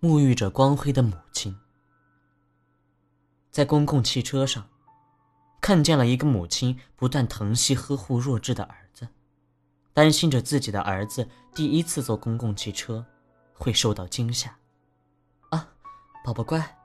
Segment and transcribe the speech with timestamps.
[0.00, 1.58] 沐浴着光辉的母亲，
[3.50, 4.68] 在公共汽车上，
[5.60, 9.08] 看见了一个母亲不断疼惜呵护弱智的儿子，
[9.92, 13.04] 担心着自己的儿子第一次坐公共汽车
[13.52, 14.56] 会受到惊吓。
[15.50, 15.68] 啊，
[16.24, 16.78] 宝宝乖，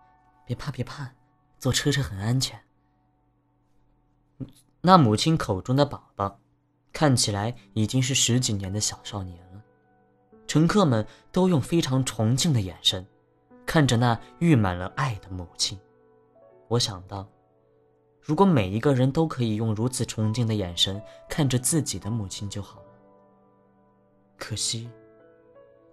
[0.48, 1.14] 别怕别怕，
[1.59, 2.59] 坐车车很安全。
[4.82, 6.39] 那母亲口中的宝宝，
[6.91, 9.43] 看起来已经是十几年的小少年。
[10.54, 13.03] 乘客们都用非常崇敬的眼神
[13.66, 15.75] 看着那溢满了爱的母亲。
[16.67, 17.27] 我想到，
[18.21, 22.85] 如果每一个人都可以用如此崇敬的眼神看着自己的母亲就好了。
[24.38, 24.88] 可惜，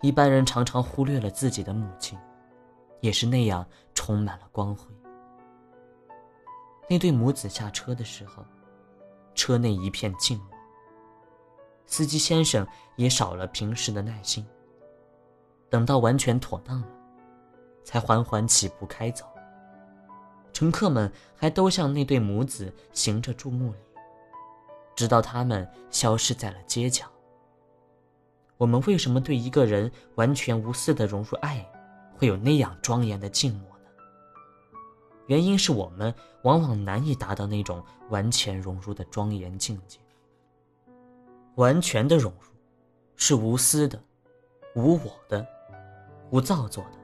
[0.03, 2.19] 一般人常常忽略了自己的母亲，
[3.01, 4.95] 也是那样充满了光辉。
[6.87, 8.45] 那对母子下车的时候，
[9.35, 10.60] 车内一片静默。
[11.91, 14.47] 司机先生也少了平时的耐心。
[15.69, 16.87] 等到完全妥当了，
[17.85, 19.27] 才缓缓起步开走。
[20.53, 23.79] 乘客们还都向那对母子行着注目礼，
[24.95, 27.07] 直到他们消失在了街角。
[28.57, 31.67] 我们为什么对一个人完全无私的融入爱，
[32.17, 33.87] 会有那样庄严的静默呢？
[35.27, 39.99] 原因是我们往往难以达到那种完全融入的庄严境界。
[41.61, 42.49] 完全的融入，
[43.17, 44.03] 是无私的、
[44.75, 45.47] 无我的、
[46.31, 46.99] 无造作的，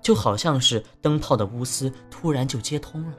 [0.00, 3.18] 就好像是灯泡的钨丝突然就接通了，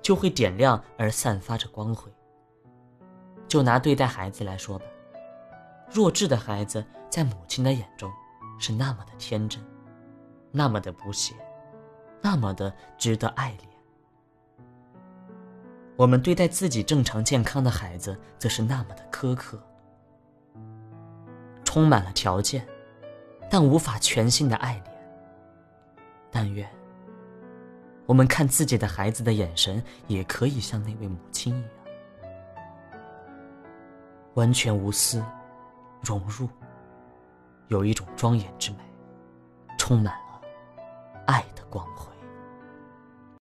[0.00, 2.08] 就会点亮而散发着光辉。
[3.48, 4.84] 就拿对待孩子来说吧，
[5.90, 8.08] 弱智的孩子在母亲的眼中
[8.60, 9.60] 是那么的天真，
[10.52, 11.34] 那么的不屑，
[12.22, 13.73] 那么的值得爱怜。
[15.96, 19.62] 我们对待自己正常健康的孩子，则是那么的苛刻，
[21.64, 22.66] 充满了条件，
[23.48, 24.90] 但无法全心的爱怜。
[26.32, 26.68] 但愿
[28.06, 31.70] 我们看自己的孩子的眼神，也可以像那位母亲一样，
[34.34, 35.24] 完全无私，
[36.02, 36.48] 融入，
[37.68, 38.78] 有一种庄严之美，
[39.78, 40.23] 充满。